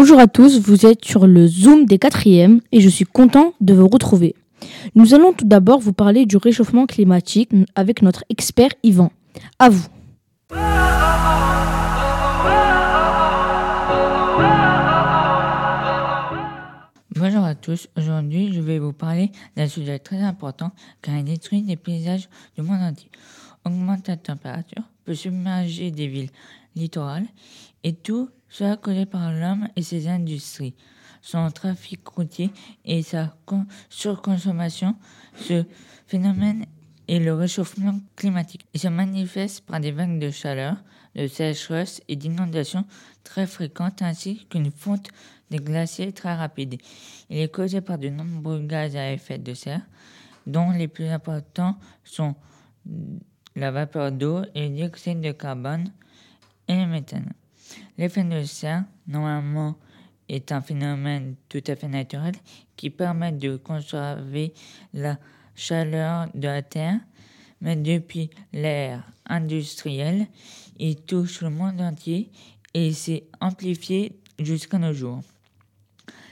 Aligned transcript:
Bonjour 0.00 0.20
à 0.20 0.28
tous, 0.28 0.60
vous 0.60 0.86
êtes 0.86 1.04
sur 1.04 1.26
le 1.26 1.48
Zoom 1.48 1.84
des 1.84 1.98
quatrièmes 1.98 2.60
et 2.70 2.80
je 2.80 2.88
suis 2.88 3.04
content 3.04 3.54
de 3.60 3.74
vous 3.74 3.88
retrouver. 3.88 4.36
Nous 4.94 5.12
allons 5.12 5.32
tout 5.32 5.44
d'abord 5.44 5.80
vous 5.80 5.92
parler 5.92 6.24
du 6.24 6.36
réchauffement 6.36 6.86
climatique 6.86 7.50
avec 7.74 8.00
notre 8.02 8.22
expert 8.28 8.70
Yvan. 8.84 9.10
À 9.58 9.68
vous. 9.70 9.88
Bonjour 17.16 17.42
à 17.42 17.56
tous, 17.56 17.88
aujourd'hui 17.96 18.52
je 18.52 18.60
vais 18.60 18.78
vous 18.78 18.92
parler 18.92 19.32
d'un 19.56 19.66
sujet 19.66 19.98
très 19.98 20.20
important 20.20 20.70
car 21.02 21.16
il 21.16 21.24
détruit 21.24 21.64
les 21.66 21.74
paysages 21.74 22.28
du 22.56 22.62
monde 22.62 22.82
entier. 22.82 23.10
Augmente 23.64 24.08
la 24.08 24.16
température, 24.16 24.82
peut 25.04 25.14
submerger 25.14 25.90
des 25.90 26.06
villes 26.06 26.30
littorales 26.74 27.26
et 27.84 27.94
tout 27.94 28.30
cela 28.48 28.76
causé 28.76 29.06
par 29.06 29.32
l'homme 29.32 29.68
et 29.76 29.82
ses 29.82 30.08
industries, 30.08 30.74
son 31.20 31.50
trafic 31.50 32.06
routier 32.08 32.50
et 32.84 33.02
sa 33.02 33.36
surconsommation. 33.90 34.96
Ce 35.36 35.64
phénomène 36.06 36.64
est 37.08 37.18
le 37.18 37.34
réchauffement 37.34 37.98
climatique. 38.16 38.66
Il 38.74 38.80
se 38.80 38.88
manifeste 38.88 39.64
par 39.64 39.80
des 39.80 39.92
vagues 39.92 40.18
de 40.18 40.30
chaleur, 40.30 40.76
de 41.14 41.26
sécheresse 41.26 42.00
et 42.08 42.16
d'inondations 42.16 42.84
très 43.24 43.46
fréquentes 43.46 44.02
ainsi 44.02 44.46
qu'une 44.48 44.70
fonte 44.70 45.08
des 45.50 45.58
glaciers 45.58 46.12
très 46.12 46.34
rapide. 46.34 46.80
Il 47.30 47.38
est 47.38 47.52
causé 47.52 47.80
par 47.80 47.98
de 47.98 48.08
nombreux 48.08 48.60
gaz 48.60 48.96
à 48.96 49.12
effet 49.12 49.38
de 49.38 49.54
serre, 49.54 49.82
dont 50.46 50.70
les 50.70 50.88
plus 50.88 51.08
importants 51.08 51.78
sont 52.04 52.34
la 53.58 53.70
vapeur 53.70 54.12
d'eau 54.12 54.42
et 54.54 54.68
le 54.68 54.74
dioxyde 54.74 55.20
de 55.20 55.32
carbone 55.32 55.90
et 56.68 56.76
le 56.76 56.86
méthane. 56.86 57.32
L'effet 57.98 58.24
de 58.24 58.42
serre, 58.44 58.84
normalement, 59.06 59.76
est 60.28 60.52
un 60.52 60.60
phénomène 60.60 61.34
tout 61.48 61.62
à 61.66 61.74
fait 61.74 61.88
naturel 61.88 62.34
qui 62.76 62.90
permet 62.90 63.32
de 63.32 63.56
conserver 63.56 64.52
la 64.94 65.18
chaleur 65.54 66.28
de 66.34 66.46
la 66.46 66.62
Terre, 66.62 67.00
mais 67.60 67.76
depuis 67.76 68.30
l'ère 68.52 69.02
industrielle, 69.26 70.26
il 70.78 70.96
touche 70.96 71.40
le 71.42 71.50
monde 71.50 71.80
entier 71.80 72.30
et 72.74 72.92
s'est 72.92 73.24
amplifié 73.40 74.20
jusqu'à 74.38 74.78
nos 74.78 74.92
jours. 74.92 75.20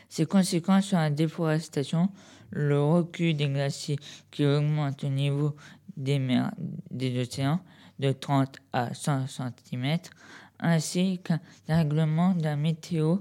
Ses 0.08 0.26
conséquences 0.26 0.86
sont 0.86 0.96
la 0.96 1.10
déforestation, 1.10 2.10
le 2.50 2.80
recul 2.80 3.36
des 3.36 3.48
glaciers 3.48 3.98
qui 4.30 4.44
augmente 4.46 5.02
au 5.02 5.08
niveau 5.08 5.56
des 5.96 6.18
mers 6.18 6.52
des 6.90 7.20
océans 7.20 7.60
de 7.98 8.12
30 8.12 8.56
à 8.72 8.94
100 8.94 9.26
cm, 9.26 9.98
ainsi 10.60 11.20
qu'un 11.22 11.40
règlement 11.68 12.34
de 12.34 12.42
la 12.42 12.56
météo 12.56 13.18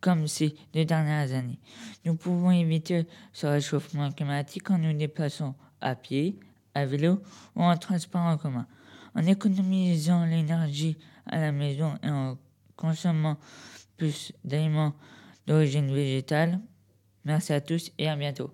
comme 0.00 0.26
ces 0.28 0.54
deux 0.72 0.84
dernières 0.84 1.32
années. 1.32 1.58
Nous 2.04 2.14
pouvons 2.14 2.50
éviter 2.50 3.06
ce 3.32 3.46
réchauffement 3.46 4.10
climatique 4.12 4.70
en 4.70 4.78
nous 4.78 4.92
déplaçant 4.92 5.54
à 5.80 5.94
pied, 5.94 6.38
à 6.74 6.86
vélo 6.86 7.22
ou 7.56 7.62
en 7.62 7.76
transport 7.76 8.22
en 8.22 8.36
commun, 8.36 8.66
en 9.14 9.24
économisant 9.24 10.24
l'énergie 10.26 10.96
à 11.26 11.40
la 11.40 11.52
maison 11.52 11.94
et 12.02 12.10
en 12.10 12.36
consommant 12.76 13.38
plus 13.96 14.32
d'aliments 14.44 14.94
d'origine 15.46 15.92
végétale. 15.92 16.60
Merci 17.24 17.52
à 17.52 17.60
tous 17.60 17.90
et 17.98 18.08
à 18.08 18.16
bientôt. 18.16 18.50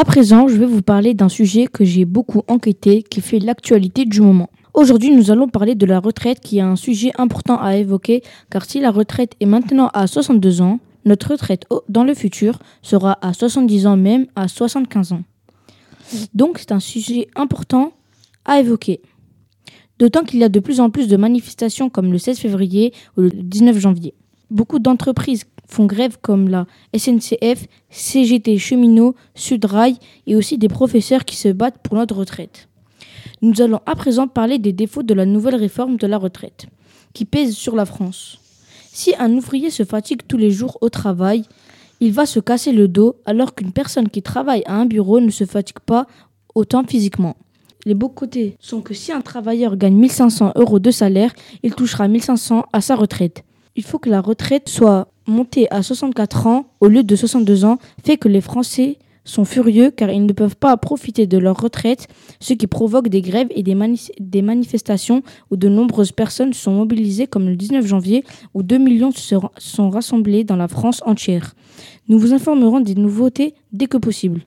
À 0.00 0.04
présent, 0.04 0.46
je 0.46 0.54
vais 0.54 0.66
vous 0.66 0.82
parler 0.82 1.14
d'un 1.14 1.28
sujet 1.28 1.66
que 1.66 1.84
j'ai 1.84 2.04
beaucoup 2.04 2.42
enquêté 2.48 3.02
qui 3.02 3.20
fait 3.20 3.40
l'actualité 3.40 4.04
du 4.04 4.20
moment. 4.20 4.48
Aujourd'hui, 4.72 5.10
nous 5.10 5.32
allons 5.32 5.48
parler 5.48 5.74
de 5.74 5.84
la 5.84 5.98
retraite 5.98 6.38
qui 6.40 6.58
est 6.58 6.62
un 6.62 6.76
sujet 6.76 7.10
important 7.18 7.60
à 7.60 7.76
évoquer 7.76 8.22
car 8.50 8.64
si 8.64 8.80
la 8.80 8.92
retraite 8.92 9.34
est 9.40 9.46
maintenant 9.46 9.90
à 9.92 10.06
62 10.06 10.62
ans, 10.62 10.78
notre 11.04 11.32
retraite 11.32 11.66
dans 11.88 12.04
le 12.04 12.14
futur 12.14 12.60
sera 12.82 13.18
à 13.20 13.32
70 13.32 13.86
ans 13.88 13.96
même 13.96 14.26
à 14.36 14.46
75 14.46 15.12
ans. 15.12 15.22
Donc 16.34 16.58
c'est 16.58 16.72
un 16.72 16.80
sujet 16.80 17.26
important 17.34 17.92
à 18.44 18.60
évoquer. 18.60 19.00
D'autant 19.98 20.22
qu'il 20.22 20.38
y 20.38 20.44
a 20.44 20.48
de 20.48 20.60
plus 20.60 20.80
en 20.80 20.90
plus 20.90 21.08
de 21.08 21.16
manifestations 21.16 21.90
comme 21.90 22.12
le 22.12 22.18
16 22.18 22.38
février 22.38 22.94
ou 23.18 23.22
le 23.22 23.30
19 23.30 23.76
janvier. 23.78 24.14
Beaucoup 24.50 24.78
d'entreprises 24.78 25.44
font 25.70 25.86
grève 25.86 26.18
comme 26.20 26.48
la 26.48 26.66
SNCF, 26.96 27.66
CGT 27.90 28.58
Cheminot, 28.58 29.14
Sudrail 29.34 29.96
et 30.26 30.36
aussi 30.36 30.58
des 30.58 30.68
professeurs 30.68 31.24
qui 31.24 31.36
se 31.36 31.48
battent 31.48 31.78
pour 31.82 31.96
notre 31.96 32.16
retraite. 32.16 32.68
Nous 33.42 33.62
allons 33.62 33.80
à 33.86 33.94
présent 33.94 34.28
parler 34.28 34.58
des 34.58 34.72
défauts 34.72 35.02
de 35.02 35.14
la 35.14 35.24
nouvelle 35.24 35.54
réforme 35.54 35.96
de 35.96 36.06
la 36.06 36.18
retraite, 36.18 36.66
qui 37.14 37.24
pèse 37.24 37.54
sur 37.54 37.74
la 37.74 37.86
France. 37.86 38.38
Si 38.92 39.14
un 39.18 39.32
ouvrier 39.32 39.70
se 39.70 39.84
fatigue 39.84 40.22
tous 40.26 40.36
les 40.36 40.50
jours 40.50 40.76
au 40.80 40.88
travail, 40.88 41.44
il 42.00 42.12
va 42.12 42.26
se 42.26 42.40
casser 42.40 42.72
le 42.72 42.88
dos 42.88 43.16
alors 43.24 43.54
qu'une 43.54 43.72
personne 43.72 44.08
qui 44.08 44.22
travaille 44.22 44.62
à 44.66 44.74
un 44.74 44.86
bureau 44.86 45.20
ne 45.20 45.30
se 45.30 45.44
fatigue 45.44 45.80
pas 45.80 46.06
autant 46.54 46.84
physiquement. 46.84 47.36
Les 47.86 47.94
beaux 47.94 48.08
côtés 48.08 48.56
sont 48.60 48.82
que 48.82 48.92
si 48.92 49.12
un 49.12 49.20
travailleur 49.22 49.76
gagne 49.76 49.94
1500 49.94 50.52
euros 50.56 50.78
de 50.78 50.90
salaire, 50.90 51.32
il 51.62 51.74
touchera 51.74 52.08
1500 52.08 52.66
à 52.72 52.80
sa 52.80 52.94
retraite. 52.94 53.44
Il 53.76 53.84
faut 53.84 53.98
que 53.98 54.10
la 54.10 54.20
retraite 54.20 54.68
soit 54.68 55.08
montée 55.30 55.66
à 55.70 55.82
64 55.82 56.46
ans 56.46 56.66
au 56.80 56.88
lieu 56.88 57.02
de 57.02 57.16
62 57.16 57.64
ans, 57.64 57.78
fait 58.04 58.18
que 58.18 58.28
les 58.28 58.40
Français 58.40 58.98
sont 59.24 59.44
furieux 59.44 59.90
car 59.90 60.10
ils 60.10 60.24
ne 60.24 60.32
peuvent 60.32 60.56
pas 60.56 60.76
profiter 60.76 61.26
de 61.26 61.38
leur 61.38 61.60
retraite, 61.60 62.08
ce 62.40 62.54
qui 62.54 62.66
provoque 62.66 63.08
des 63.08 63.22
grèves 63.22 63.48
et 63.50 63.62
des, 63.62 64.42
manifestations 64.42 65.22
où 65.50 65.56
de 65.56 65.68
nombreuses 65.68 66.12
personnes 66.12 66.52
sont 66.52 66.72
mobilisées 66.72 67.26
comme 67.26 67.46
le 67.46 67.56
19 67.56 67.86
janvier 67.86 68.24
où 68.54 68.62
2 68.62 68.78
millions 68.78 69.12
se 69.12 69.36
sont 69.58 69.90
rassemblés 69.90 70.44
dans 70.44 70.56
la 70.56 70.68
France 70.68 71.02
entière. 71.06 71.54
Nous 72.08 72.18
vous 72.18 72.32
informerons 72.32 72.80
des 72.80 72.94
nouveautés 72.94 73.54
dès 73.72 73.86
que 73.86 73.98
possible. 73.98 74.42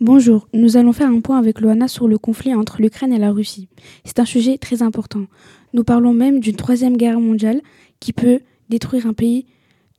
Bonjour, 0.00 0.46
nous 0.52 0.76
allons 0.76 0.92
faire 0.92 1.10
un 1.10 1.20
point 1.20 1.38
avec 1.38 1.60
Loana 1.60 1.88
sur 1.88 2.06
le 2.06 2.18
conflit 2.18 2.54
entre 2.54 2.80
l'Ukraine 2.80 3.12
et 3.12 3.18
la 3.18 3.32
Russie. 3.32 3.66
C'est 4.04 4.20
un 4.20 4.24
sujet 4.24 4.56
très 4.56 4.82
important. 4.82 5.22
Nous 5.72 5.82
parlons 5.82 6.12
même 6.12 6.38
d'une 6.38 6.54
troisième 6.54 6.96
guerre 6.96 7.18
mondiale 7.18 7.60
qui 7.98 8.12
peut 8.12 8.40
détruire 8.68 9.06
un 9.06 9.12
pays 9.12 9.46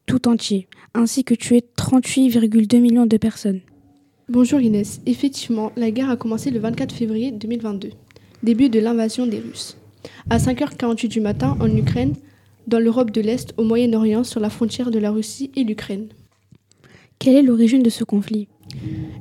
tout 0.09 0.27
entier, 0.27 0.67
ainsi 0.95 1.23
que 1.23 1.35
tuer 1.35 1.63
38,2 1.77 2.79
millions 2.79 3.05
de 3.05 3.17
personnes. 3.17 3.59
Bonjour 4.27 4.59
Inès. 4.59 5.01
Effectivement, 5.05 5.71
la 5.77 5.91
guerre 5.91 6.09
a 6.09 6.17
commencé 6.17 6.49
le 6.49 6.59
24 6.59 6.95
février 6.95 7.31
2022, 7.31 7.91
début 8.41 8.69
de 8.69 8.79
l'invasion 8.79 9.27
des 9.27 9.37
Russes. 9.37 9.77
À 10.31 10.39
5h48 10.39 11.09
du 11.09 11.21
matin 11.21 11.55
en 11.59 11.69
Ukraine, 11.77 12.15
dans 12.65 12.79
l'Europe 12.79 13.11
de 13.11 13.21
l'Est, 13.21 13.53
au 13.57 13.63
Moyen-Orient, 13.63 14.23
sur 14.23 14.39
la 14.39 14.49
frontière 14.49 14.89
de 14.89 14.97
la 14.97 15.11
Russie 15.11 15.51
et 15.55 15.63
l'Ukraine. 15.63 16.07
Quelle 17.19 17.35
est 17.35 17.43
l'origine 17.43 17.83
de 17.83 17.91
ce 17.91 18.03
conflit? 18.03 18.47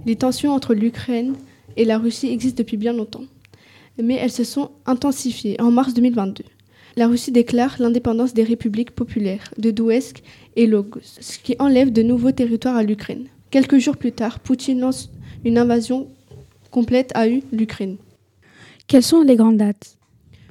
Les 0.06 0.16
tensions 0.16 0.52
entre 0.52 0.72
l'Ukraine 0.72 1.34
et 1.76 1.84
la 1.84 1.98
Russie 1.98 2.28
existent 2.28 2.62
depuis 2.62 2.78
bien 2.78 2.94
longtemps, 2.94 3.24
mais 4.02 4.14
elles 4.14 4.32
se 4.32 4.44
sont 4.44 4.70
intensifiées 4.86 5.60
en 5.60 5.70
mars 5.70 5.92
2022. 5.92 6.44
La 6.98 7.06
Russie 7.06 7.30
déclare 7.30 7.76
l'indépendance 7.78 8.34
des 8.34 8.42
républiques 8.42 8.90
populaires 8.90 9.54
de 9.56 9.70
Donetsk 9.70 10.20
et 10.56 10.66
Logos, 10.66 10.98
ce 11.20 11.38
qui 11.38 11.54
enlève 11.60 11.92
de 11.92 12.02
nouveaux 12.02 12.32
territoires 12.32 12.74
à 12.74 12.82
l'Ukraine. 12.82 13.28
Quelques 13.52 13.78
jours 13.78 13.96
plus 13.96 14.10
tard, 14.10 14.40
Poutine 14.40 14.80
lance 14.80 15.08
une 15.44 15.58
invasion 15.58 16.08
complète 16.72 17.12
à 17.14 17.28
l'Ukraine. 17.28 17.98
Quelles 18.88 19.04
sont 19.04 19.22
les 19.22 19.36
grandes 19.36 19.58
dates? 19.58 19.96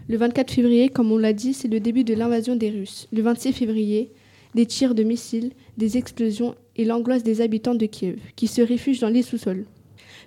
Le 0.08 0.16
24 0.16 0.50
février, 0.50 0.88
comme 0.88 1.12
on 1.12 1.18
l'a 1.18 1.34
dit, 1.34 1.54
c'est 1.54 1.68
le 1.68 1.82
début 1.82 2.06
de 2.06 2.14
l'invasion 2.14 2.56
des 2.56 2.70
Russes. 2.70 3.10
Le 3.12 3.24
26 3.24 3.52
février, 3.52 4.14
des 4.56 4.66
tirs 4.66 4.96
de 4.96 5.04
missiles, 5.04 5.52
des 5.76 5.98
explosions 5.98 6.56
et 6.78 6.86
l'angoisse 6.86 7.24
des 7.24 7.42
habitants 7.42 7.76
de 7.76 7.88
Kiev, 7.88 8.20
qui 8.38 8.48
se 8.48 8.62
réfugient 8.62 9.02
dans 9.02 9.10
les 9.10 9.22
sous-sols. 9.22 9.66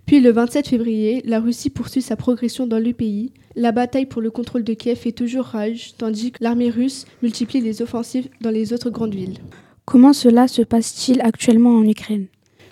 Puis 0.06 0.20
le 0.20 0.32
27 0.32 0.68
février, 0.68 1.22
la 1.24 1.40
Russie 1.40 1.70
poursuit 1.70 2.02
sa 2.02 2.16
progression 2.16 2.66
dans 2.66 2.78
le 2.78 2.92
pays. 2.92 3.32
La 3.54 3.72
bataille 3.72 4.06
pour 4.06 4.22
le 4.22 4.30
contrôle 4.30 4.64
de 4.64 4.74
Kiev 4.74 4.98
fait 4.98 5.12
toujours 5.12 5.44
rage, 5.44 5.94
tandis 5.98 6.32
que 6.32 6.42
l'armée 6.42 6.70
russe 6.70 7.06
multiplie 7.22 7.60
les 7.60 7.82
offensives 7.82 8.28
dans 8.40 8.50
les 8.50 8.72
autres 8.72 8.90
grandes 8.90 9.14
villes. 9.14 9.38
Comment 9.84 10.12
cela 10.12 10.48
se 10.48 10.62
passe-t-il 10.62 11.20
actuellement 11.20 11.76
en 11.76 11.86
Ukraine? 11.86 12.26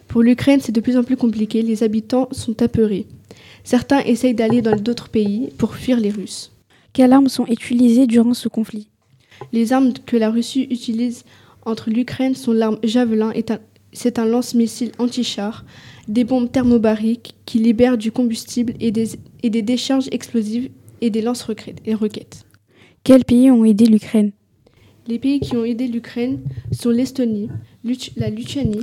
Pour 0.09 0.23
l'Ukraine, 0.23 0.61
c'est 0.61 0.73
de 0.73 0.81
plus 0.81 0.97
en 0.97 1.05
plus 1.05 1.17
compliqué, 1.17 1.63
les 1.63 1.83
habitants 1.83 2.29
sont 2.33 2.63
apeurés. 2.63 3.07
Certains 3.63 4.01
essayent 4.01 4.35
d'aller 4.35 4.63
dans 4.63 4.77
d'autres 4.77 5.09
pays 5.09 5.51
pour 5.59 5.75
fuir 5.75 6.01
les 6.01 6.11
Russes. 6.11 6.53
Quelles 6.93 7.13
armes 7.13 7.29
sont 7.29 7.47
utilisées 7.47 8.07
durant 8.07 8.35
ce 8.35 8.49
conflit? 8.49 8.89
Les 9.53 9.73
armes 9.73 9.93
que 10.07 10.17
la 10.17 10.31
Russie 10.31 10.67
utilise 10.71 11.25
entre 11.65 11.91
l'Ukraine 11.91 12.35
sont 12.35 12.53
l'arme 12.53 12.79
Javelin, 12.83 13.33
c'est 13.93 14.19
un 14.19 14.27
lance-missile 14.27 14.93
anti-char, 14.99 15.65
des 16.09 16.25
bombes 16.25 16.51
thermobariques 16.51 17.35
qui 17.47 17.59
libèrent 17.59 17.99
du 17.99 18.13
combustible 18.13 18.75
et 18.81 18.91
des, 18.91 19.11
et 19.43 19.51
des 19.51 19.63
décharges 19.63 20.09
explosives 20.13 20.71
et 21.01 21.11
des 21.11 21.23
lance-roquettes. 21.23 22.47
Quels 23.05 23.25
pays 23.25 23.51
ont 23.51 23.65
aidé 23.65 23.87
l'Ukraine? 23.87 24.33
Les 25.07 25.19
pays 25.19 25.41
qui 25.41 25.57
ont 25.57 25.65
aidé 25.65 25.87
l'Ukraine 25.87 26.41
sont 26.71 26.91
l'Estonie, 26.91 27.49
la 28.17 28.29
Lituanie, 28.29 28.83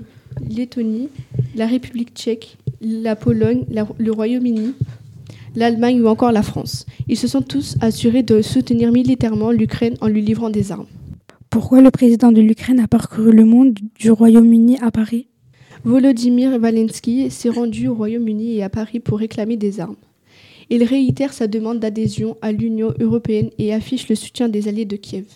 Lettonie, 0.50 1.10
la 1.56 1.68
République 1.68 2.14
tchèque, 2.16 2.58
la 2.82 3.16
Pologne, 3.16 3.66
le 3.98 4.12
Royaume-Uni, 4.12 4.74
l'Allemagne 5.56 6.02
ou 6.02 6.08
encore 6.08 6.32
la 6.32 6.42
France. 6.42 6.86
Ils 7.08 7.18
se 7.18 7.28
sont 7.28 7.42
tous 7.42 7.78
assurés 7.80 8.24
de 8.24 8.42
soutenir 8.42 8.92
militairement 8.92 9.52
l'Ukraine 9.52 9.96
en 10.02 10.08
lui 10.08 10.22
livrant 10.22 10.50
des 10.50 10.72
armes. 10.72 10.88
Pourquoi 11.56 11.80
le 11.80 11.90
président 11.90 12.34
de 12.34 12.42
l'Ukraine 12.42 12.82
a 12.82 12.88
parcouru 12.90 13.32
le 13.32 13.46
monde 13.46 13.80
du 13.98 14.12
Royaume-Uni 14.12 14.78
à 14.82 14.92
Paris? 14.92 15.30
Volodymyr 15.86 16.60
Zelensky 16.60 17.32
s'est 17.32 17.48
rendu 17.48 17.88
au 17.88 17.94
Royaume-Uni 17.94 18.58
et 18.58 18.64
à 18.64 18.70
Paris 18.70 19.00
pour 19.00 19.20
réclamer 19.20 19.56
des 19.56 19.80
armes. 19.80 19.96
Il 20.70 20.84
réitère 20.84 21.32
sa 21.32 21.48
demande 21.48 21.80
d'adhésion 21.80 22.36
à 22.42 22.52
l'Union 22.52 22.94
européenne 23.00 23.52
et 23.58 23.74
affiche 23.74 24.10
le 24.10 24.16
soutien 24.16 24.50
des 24.50 24.68
alliés 24.68 24.84
de 24.84 24.98
Kiev. 24.98 25.28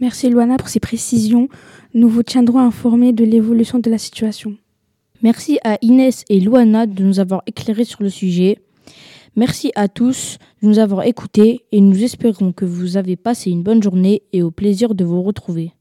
Merci 0.00 0.28
Luana 0.28 0.56
pour 0.56 0.68
ces 0.68 0.80
précisions. 0.80 1.48
Nous 1.94 2.08
vous 2.08 2.24
tiendrons 2.24 2.58
informés 2.58 3.12
de 3.12 3.24
l'évolution 3.24 3.78
de 3.78 3.88
la 3.88 3.98
situation. 3.98 4.56
Merci 5.22 5.60
à 5.62 5.78
Inès 5.80 6.24
et 6.28 6.40
Luana 6.40 6.86
de 6.86 7.04
nous 7.04 7.20
avoir 7.20 7.44
éclairés 7.46 7.84
sur 7.84 8.02
le 8.02 8.10
sujet. 8.10 8.58
Merci 9.40 9.72
à 9.74 9.88
tous 9.88 10.36
de 10.62 10.68
nous 10.68 10.78
avoir 10.78 11.04
écoutés 11.04 11.64
et 11.72 11.80
nous 11.80 12.04
espérons 12.04 12.52
que 12.52 12.66
vous 12.66 12.98
avez 12.98 13.16
passé 13.16 13.50
une 13.50 13.62
bonne 13.62 13.82
journée 13.82 14.20
et 14.34 14.42
au 14.42 14.50
plaisir 14.50 14.94
de 14.94 15.02
vous 15.02 15.22
retrouver. 15.22 15.72